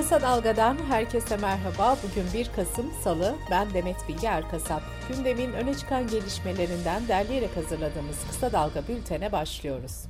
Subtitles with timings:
[0.00, 1.96] Kısa Dalga'dan herkese merhaba.
[2.02, 3.36] Bugün 1 Kasım Salı.
[3.50, 4.82] Ben Demet Bilge Erkasap.
[5.08, 10.04] Gündemin öne çıkan gelişmelerinden derleyerek hazırladığımız Kısa Dalga bültene başlıyoruz.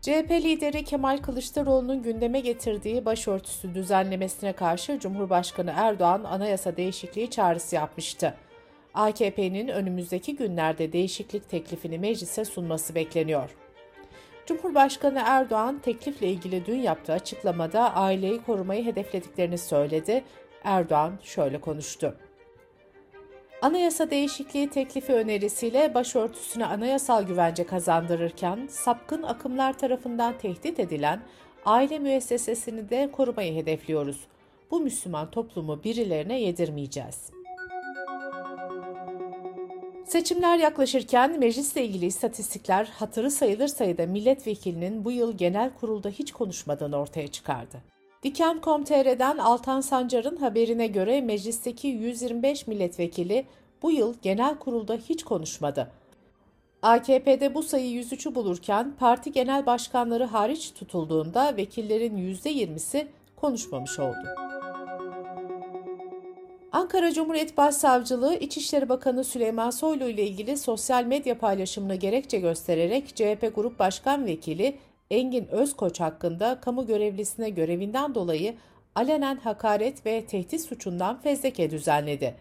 [0.00, 8.34] CHP lideri Kemal Kılıçdaroğlu'nun gündeme getirdiği başörtüsü düzenlemesine karşı Cumhurbaşkanı Erdoğan anayasa değişikliği çağrısı yapmıştı.
[8.94, 13.50] AKP'nin önümüzdeki günlerde değişiklik teklifini meclise sunması bekleniyor.
[14.46, 20.24] Cumhurbaşkanı Erdoğan teklifle ilgili dün yaptığı açıklamada aileyi korumayı hedeflediklerini söyledi.
[20.64, 22.16] Erdoğan şöyle konuştu.
[23.62, 31.20] Anayasa değişikliği teklifi önerisiyle başörtüsüne anayasal güvence kazandırırken sapkın akımlar tarafından tehdit edilen
[31.64, 34.20] aile müessesesini de korumayı hedefliyoruz.
[34.70, 37.33] Bu Müslüman toplumu birilerine yedirmeyeceğiz.
[40.14, 46.96] Seçimler yaklaşırken meclisle ilgili istatistikler hatırı sayılır sayıda milletvekilinin bu yıl genel kurulda hiç konuşmadığını
[46.96, 47.76] ortaya çıkardı.
[48.22, 53.46] Diken.com.tr'den Altan Sancar'ın haberine göre meclisteki 125 milletvekili
[53.82, 55.90] bu yıl genel kurulda hiç konuşmadı.
[56.82, 64.53] AKP'de bu sayı 103'ü bulurken parti genel başkanları hariç tutulduğunda vekillerin %20'si konuşmamış oldu.
[66.74, 73.52] Ankara Cumhuriyet Başsavcılığı İçişleri Bakanı Süleyman Soylu ile ilgili sosyal medya paylaşımını gerekçe göstererek CHP
[73.54, 74.76] Grup Başkan Vekili
[75.10, 78.54] Engin Özkoç hakkında kamu görevlisine görevinden dolayı
[78.94, 82.34] alenen hakaret ve tehdit suçundan fezleke düzenledi.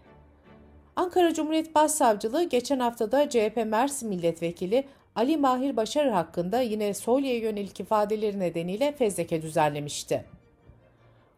[0.95, 4.83] Ankara Cumhuriyet Başsavcılığı geçen haftada CHP Mersin Milletvekili
[5.15, 10.42] Ali Mahir Başarı hakkında yine Soylu'ya yönelik ifadeleri nedeniyle fezleke düzenlemişti.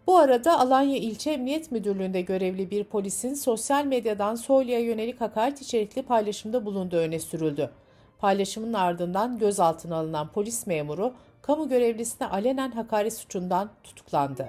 [0.08, 6.04] Bu arada Alanya İlçe Emniyet Müdürlüğü'nde görevli bir polisin sosyal medyadan Soylu'ya yönelik hakaret içerikli
[6.04, 7.70] paylaşımda bulunduğu öne sürüldü.
[8.20, 14.48] Paylaşımın ardından gözaltına alınan polis memuru, kamu görevlisine alenen hakaret suçundan tutuklandı.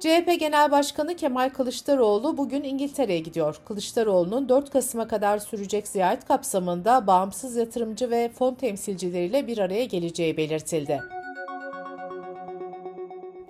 [0.00, 3.60] CHP Genel Başkanı Kemal Kılıçdaroğlu bugün İngiltere'ye gidiyor.
[3.64, 10.36] Kılıçdaroğlu'nun 4 Kasım'a kadar sürecek ziyaret kapsamında bağımsız yatırımcı ve fon temsilcileriyle bir araya geleceği
[10.36, 11.19] belirtildi.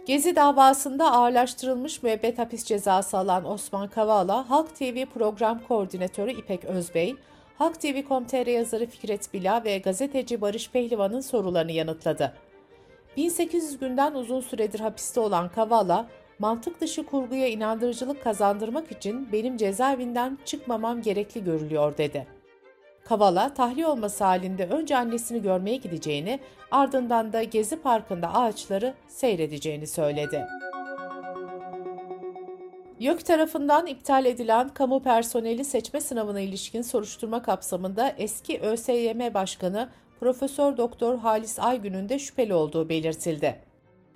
[0.06, 7.14] Gezi davasında ağırlaştırılmış müebbet hapis cezası alan Osman Kavala, Halk TV program koordinatörü İpek Özbey,
[7.58, 12.32] Halk TV.com.tr yazarı Fikret Bila ve gazeteci Barış Pehlivan'ın sorularını yanıtladı.
[13.16, 16.06] 1800 günden uzun süredir hapiste olan Kavala,
[16.38, 22.39] mantık dışı kurguya inandırıcılık kazandırmak için benim cezaevinden çıkmamam gerekli görülüyor dedi.
[23.10, 26.40] Kavala tahliye olması halinde önce annesini görmeye gideceğini,
[26.70, 30.46] ardından da Gezi Parkı'nda ağaçları seyredeceğini söyledi.
[33.00, 39.88] YÖK tarafından iptal edilen kamu personeli seçme sınavına ilişkin soruşturma kapsamında eski ÖSYM Başkanı
[40.20, 43.56] Profesör Doktor Halis Aygün'ün de şüpheli olduğu belirtildi.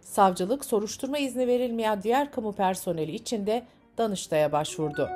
[0.00, 3.62] Savcılık soruşturma izni verilmeyen diğer kamu personeli için de
[3.98, 5.08] Danıştay'a başvurdu.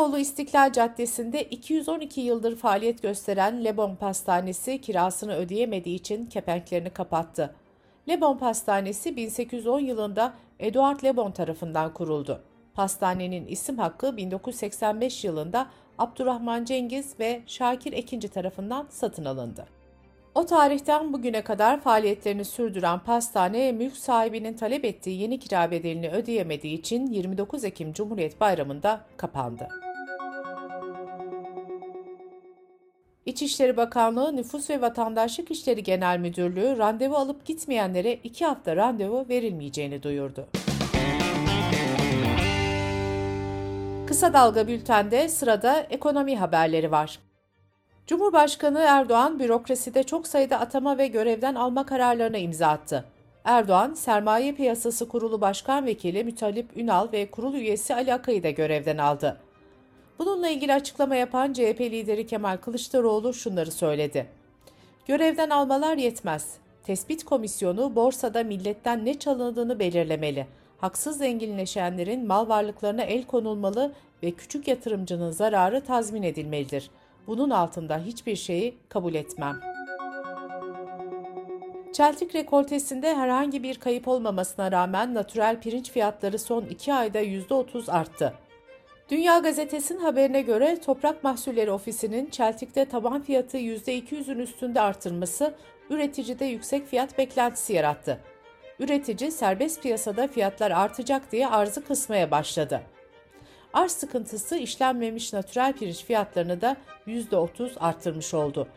[0.00, 7.54] Beyoğlu İstiklal Caddesi'nde 212 yıldır faaliyet gösteren Lebon Pastanesi kirasını ödeyemediği için kepenklerini kapattı.
[8.08, 12.42] Lebon Pastanesi 1810 yılında Eduard Lebon tarafından kuruldu.
[12.74, 15.66] Pastanenin isim hakkı 1985 yılında
[15.98, 19.66] Abdurrahman Cengiz ve Şakir Ekinci tarafından satın alındı.
[20.34, 26.78] O tarihten bugüne kadar faaliyetlerini sürdüren pastane, mülk sahibinin talep ettiği yeni kira bedelini ödeyemediği
[26.78, 29.68] için 29 Ekim Cumhuriyet Bayramı'nda kapandı.
[33.26, 40.02] İçişleri Bakanlığı Nüfus ve Vatandaşlık İşleri Genel Müdürlüğü randevu alıp gitmeyenlere 2 hafta randevu verilmeyeceğini
[40.02, 40.46] duyurdu.
[44.06, 47.18] Kısa Dalga Bülten'de sırada ekonomi haberleri var.
[48.06, 53.04] Cumhurbaşkanı Erdoğan bürokraside çok sayıda atama ve görevden alma kararlarına imza attı.
[53.44, 58.98] Erdoğan, Sermaye Piyasası Kurulu Başkan Vekili Mütalip Ünal ve kurul üyesi Ali Akay'ı da görevden
[58.98, 59.40] aldı.
[60.20, 64.26] Bununla ilgili açıklama yapan CHP lideri Kemal Kılıçdaroğlu şunları söyledi.
[65.06, 66.54] Görevden almalar yetmez.
[66.84, 70.46] Tespit komisyonu borsada milletten ne çalındığını belirlemeli.
[70.78, 73.92] Haksız zenginleşenlerin mal varlıklarına el konulmalı
[74.22, 76.90] ve küçük yatırımcının zararı tazmin edilmelidir.
[77.26, 79.60] Bunun altında hiçbir şeyi kabul etmem.
[81.92, 88.34] Çeltik rekoltesinde herhangi bir kayıp olmamasına rağmen natürel pirinç fiyatları son 2 ayda %30 arttı.
[89.10, 95.54] Dünya Gazetesi'nin haberine göre Toprak Mahsulleri Ofisi'nin Çeltik'te taban fiyatı %200'ün üstünde artırması
[95.90, 98.20] üreticide yüksek fiyat beklentisi yarattı.
[98.78, 102.82] Üretici serbest piyasada fiyatlar artacak diye arzı kısmaya başladı.
[103.72, 108.68] Arz sıkıntısı işlenmemiş natürel pirinç fiyatlarını da %30 arttırmış oldu.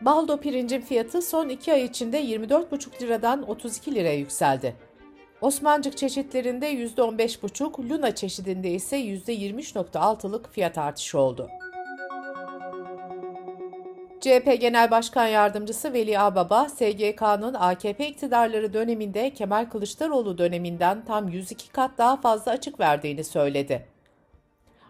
[0.00, 4.76] Baldo pirincin fiyatı son 2 ay içinde 24,5 liradan 32 liraya yükseldi.
[5.40, 11.48] Osmancık çeşitlerinde %15,5, Luna çeşidinde ise %23,6'lık fiyat artışı oldu.
[14.20, 21.72] CHP Genel Başkan Yardımcısı Veli Ağbaba, SGK'nın AKP iktidarları döneminde Kemal Kılıçdaroğlu döneminden tam 102
[21.72, 23.86] kat daha fazla açık verdiğini söyledi.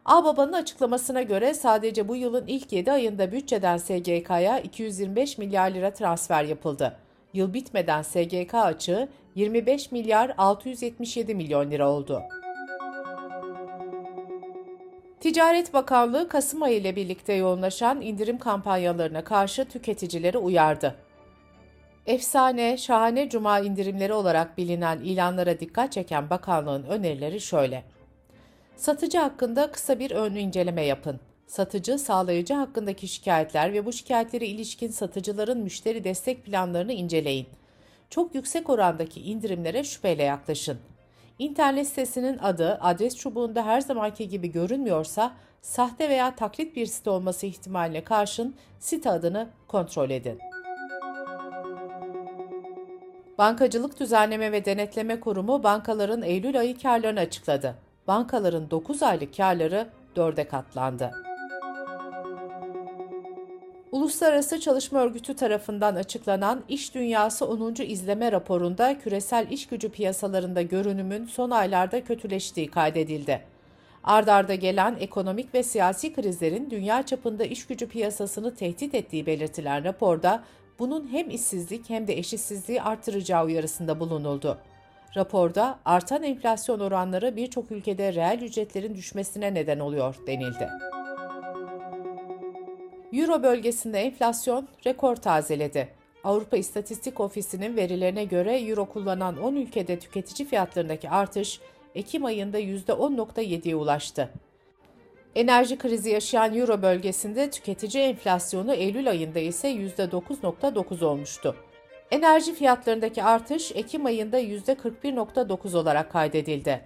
[0.04, 6.44] Ağbaba'nın açıklamasına göre sadece bu yılın ilk 7 ayında bütçeden SGK'ya 225 milyar lira transfer
[6.44, 6.96] yapıldı.
[7.32, 12.22] Yıl bitmeden SGK açığı 25 milyar 677 milyon lira oldu.
[15.20, 20.96] Ticaret Bakanlığı Kasım ayı ile birlikte yoğunlaşan indirim kampanyalarına karşı tüketicileri uyardı.
[22.06, 27.84] Efsane, şahane cuma indirimleri olarak bilinen ilanlara dikkat çeken bakanlığın önerileri şöyle.
[28.76, 31.20] Satıcı hakkında kısa bir ön inceleme yapın.
[31.46, 37.46] Satıcı, sağlayıcı hakkındaki şikayetler ve bu şikayetlere ilişkin satıcıların müşteri destek planlarını inceleyin.
[38.10, 40.78] Çok yüksek orandaki indirimlere şüpheyle yaklaşın.
[41.38, 47.46] İnternet sitesinin adı adres çubuğunda her zamanki gibi görünmüyorsa sahte veya taklit bir site olması
[47.46, 50.38] ihtimaline karşın site adını kontrol edin.
[53.38, 57.74] Bankacılık Düzenleme ve Denetleme Kurumu bankaların Eylül ayı karlarını açıkladı.
[58.06, 61.12] Bankaların 9 aylık karları 4'e katlandı.
[63.94, 67.74] Uluslararası Çalışma Örgütü tarafından açıklanan İş Dünyası 10.
[67.78, 73.40] izleme raporunda küresel iş gücü piyasalarında görünümün son aylarda kötüleştiği kaydedildi.
[74.04, 80.44] Ardarda gelen ekonomik ve siyasi krizlerin dünya çapında iş gücü piyasasını tehdit ettiği belirtilen raporda
[80.78, 84.58] bunun hem işsizlik hem de eşitsizliği artıracağı uyarısında bulunuldu.
[85.16, 90.68] Raporda artan enflasyon oranları birçok ülkede reel ücretlerin düşmesine neden oluyor denildi.
[93.14, 95.88] Euro bölgesinde enflasyon rekor tazeledi.
[96.24, 101.60] Avrupa İstatistik Ofisi'nin verilerine göre euro kullanan 10 ülkede tüketici fiyatlarındaki artış
[101.94, 104.30] Ekim ayında %10.7'ye ulaştı.
[105.34, 111.56] Enerji krizi yaşayan euro bölgesinde tüketici enflasyonu Eylül ayında ise %9.9 olmuştu.
[112.10, 116.80] Enerji fiyatlarındaki artış Ekim ayında %41.9 olarak kaydedildi.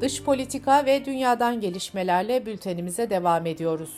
[0.00, 3.90] Dış politika ve dünyadan gelişmelerle bültenimize devam ediyoruz.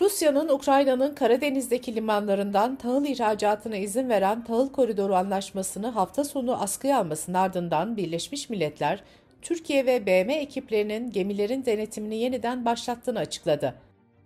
[0.00, 7.34] Rusya'nın Ukrayna'nın Karadeniz'deki limanlarından tahıl ihracatına izin veren tahıl koridoru anlaşmasını hafta sonu askıya almasının
[7.34, 9.02] ardından Birleşmiş Milletler,
[9.42, 13.74] Türkiye ve BM ekiplerinin gemilerin denetimini yeniden başlattığını açıkladı.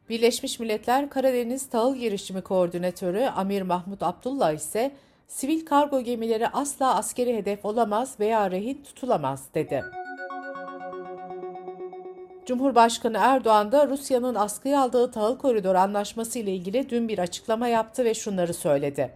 [0.09, 4.91] Birleşmiş Milletler Karadeniz Tahıl Girişimi Koordinatörü Amir Mahmut Abdullah ise
[5.29, 9.85] sivil kargo gemileri asla askeri hedef olamaz veya rehin tutulamaz dedi.
[12.47, 18.05] Cumhurbaşkanı Erdoğan da Rusya'nın askıya aldığı tahıl koridoru anlaşması ile ilgili dün bir açıklama yaptı
[18.05, 19.11] ve şunları söyledi.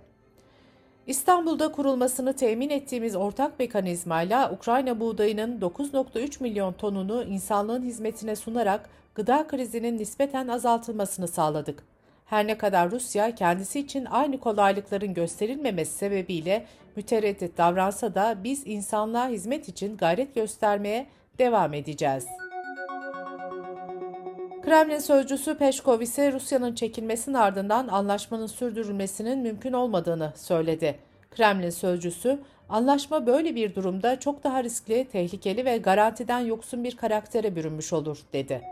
[1.06, 9.46] İstanbul'da kurulmasını temin ettiğimiz ortak mekanizmayla Ukrayna buğdayının 9.3 milyon tonunu insanlığın hizmetine sunarak gıda
[9.46, 11.82] krizinin nispeten azaltılmasını sağladık.
[12.26, 16.66] Her ne kadar Rusya kendisi için aynı kolaylıkların gösterilmemesi sebebiyle
[16.96, 21.06] mütereddit davransa da biz insanlığa hizmet için gayret göstermeye
[21.38, 22.26] devam edeceğiz.
[24.70, 30.98] Kremlin sözcüsü Peşkov ise Rusya'nın çekilmesinin ardından anlaşmanın sürdürülmesinin mümkün olmadığını söyledi.
[31.30, 37.56] Kremlin sözcüsü, anlaşma böyle bir durumda çok daha riskli, tehlikeli ve garantiden yoksun bir karaktere
[37.56, 38.62] bürünmüş olur, dedi.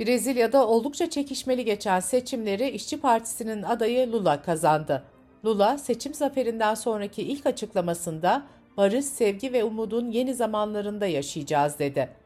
[0.00, 5.02] Brezilya'da oldukça çekişmeli geçen seçimleri İşçi Partisi'nin adayı Lula kazandı.
[5.44, 8.42] Lula, seçim zaferinden sonraki ilk açıklamasında
[8.76, 12.25] barış, sevgi ve umudun yeni zamanlarında yaşayacağız dedi.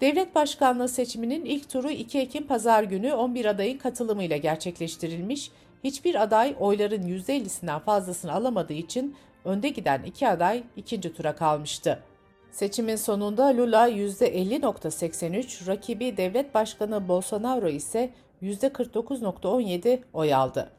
[0.00, 5.50] Devlet başkanlığı seçiminin ilk turu 2 Ekim pazar günü 11 adayın katılımıyla gerçekleştirilmiş.
[5.84, 12.02] Hiçbir aday oyların %50'sinden fazlasını alamadığı için önde giden iki aday ikinci tura kalmıştı.
[12.50, 18.10] Seçimin sonunda Lula %50.83, rakibi devlet başkanı Bolsonaro ise
[18.42, 20.70] %49.17 oy aldı.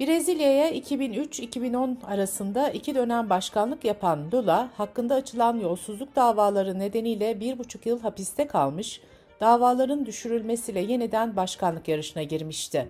[0.00, 7.86] Brezilya'ya 2003-2010 arasında iki dönem başkanlık yapan Lula, hakkında açılan yolsuzluk davaları nedeniyle bir buçuk
[7.86, 9.00] yıl hapiste kalmış,
[9.40, 12.88] davaların düşürülmesiyle yeniden başkanlık yarışına girmişti.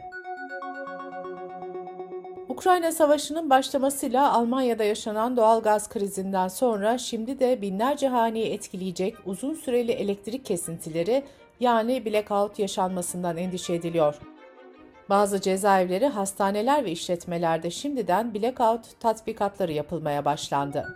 [2.48, 9.54] Ukrayna Savaşı'nın başlamasıyla Almanya'da yaşanan doğal gaz krizinden sonra şimdi de binlerce haneyi etkileyecek uzun
[9.54, 11.22] süreli elektrik kesintileri
[11.60, 14.29] yani blackout yaşanmasından endişe ediliyor.
[15.10, 20.94] Bazı cezaevleri, hastaneler ve işletmelerde şimdiden blackout tatbikatları yapılmaya başlandı.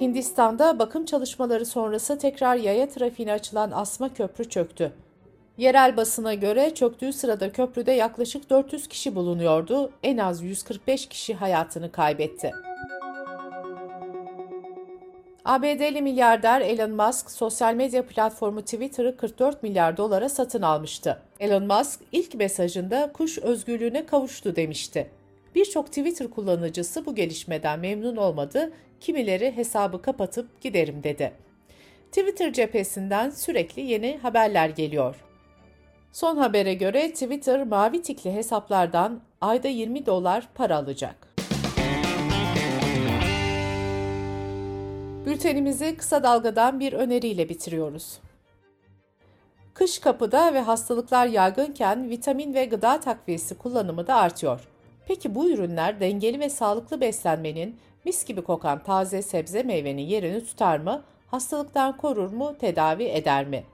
[0.00, 4.92] Hindistan'da bakım çalışmaları sonrası tekrar yaya trafiğine açılan asma köprü çöktü.
[5.58, 9.90] Yerel basına göre çöktüğü sırada köprüde yaklaşık 400 kişi bulunuyordu.
[10.02, 12.52] En az 145 kişi hayatını kaybetti.
[15.44, 21.22] ABD'li milyarder Elon Musk sosyal medya platformu Twitter'ı 44 milyar dolara satın almıştı.
[21.40, 25.10] Elon Musk ilk mesajında kuş özgürlüğüne kavuştu demişti.
[25.54, 31.32] Birçok Twitter kullanıcısı bu gelişmeden memnun olmadı, kimileri hesabı kapatıp giderim dedi.
[32.12, 35.16] Twitter cephesinden sürekli yeni haberler geliyor.
[36.12, 41.31] Son habere göre Twitter mavi tikli hesaplardan ayda 20 dolar para alacak.
[45.26, 48.18] Bültenimizi kısa dalgadan bir öneriyle bitiriyoruz.
[49.74, 54.68] Kış kapıda ve hastalıklar yaygınken vitamin ve gıda takviyesi kullanımı da artıyor.
[55.06, 60.78] Peki bu ürünler dengeli ve sağlıklı beslenmenin mis gibi kokan taze sebze meyvenin yerini tutar
[60.78, 61.02] mı?
[61.30, 62.54] Hastalıktan korur mu?
[62.58, 63.64] Tedavi eder mi?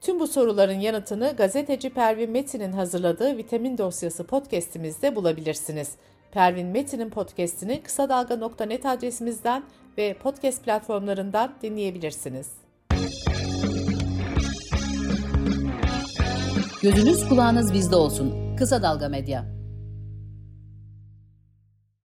[0.00, 5.92] Tüm bu soruların yanıtını gazeteci Pervin Metin'in hazırladığı Vitamin Dosyası podcast'imizde bulabilirsiniz.
[6.32, 9.62] Pervin Metin'in podcast'ini kısa dalga.net adresimizden
[9.98, 12.50] ve podcast platformlarından dinleyebilirsiniz.
[16.82, 18.56] Gözünüz kulağınız bizde olsun.
[18.56, 19.57] Kısa Dalga Medya.